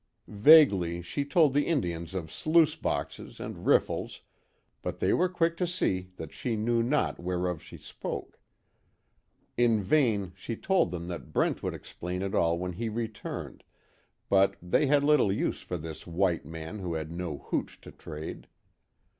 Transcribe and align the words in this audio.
Vaguely, 0.27 1.03
she 1.03 1.23
told 1.23 1.53
the 1.53 1.67
Indians 1.67 2.15
of 2.15 2.31
sluice 2.31 2.75
boxes 2.75 3.39
and 3.39 3.67
riffles, 3.67 4.21
but 4.81 4.97
they 4.99 5.13
were 5.13 5.29
quick 5.29 5.55
to 5.57 5.67
see 5.67 6.09
that 6.15 6.33
she 6.33 6.55
knew 6.55 6.81
not 6.81 7.19
whereof 7.19 7.61
she 7.61 7.77
spoke. 7.77 8.39
In 9.57 9.79
vain, 9.79 10.31
she 10.35 10.55
told 10.55 10.89
them 10.89 11.07
that 11.09 11.31
Brent 11.31 11.61
would 11.61 11.75
explain 11.75 12.23
it 12.23 12.33
all 12.33 12.57
when 12.57 12.73
he 12.73 12.89
returned, 12.89 13.63
but 14.27 14.55
they 14.59 14.87
had 14.87 15.03
little 15.03 15.31
use 15.31 15.61
for 15.61 15.77
this 15.77 16.07
white 16.07 16.45
man 16.47 16.79
who 16.79 16.95
had 16.95 17.11
no 17.11 17.37
hooch 17.37 17.79
to 17.81 17.91
trade. 17.91 18.47